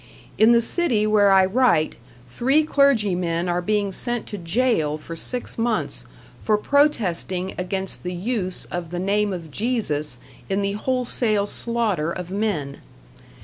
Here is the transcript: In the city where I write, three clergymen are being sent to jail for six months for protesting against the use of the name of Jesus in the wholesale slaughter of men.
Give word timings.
In 0.39 0.51
the 0.51 0.61
city 0.61 1.05
where 1.05 1.31
I 1.31 1.45
write, 1.45 1.97
three 2.27 2.63
clergymen 2.63 3.47
are 3.47 3.61
being 3.61 3.91
sent 3.91 4.25
to 4.29 4.39
jail 4.39 4.97
for 4.97 5.15
six 5.15 5.59
months 5.59 6.05
for 6.43 6.57
protesting 6.57 7.53
against 7.55 8.01
the 8.01 8.11
use 8.15 8.65
of 8.71 8.89
the 8.89 8.97
name 8.97 9.31
of 9.31 9.51
Jesus 9.51 10.17
in 10.49 10.63
the 10.63 10.71
wholesale 10.71 11.45
slaughter 11.45 12.11
of 12.11 12.31
men. 12.31 12.77